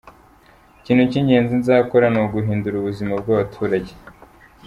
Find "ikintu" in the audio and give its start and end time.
0.79-1.03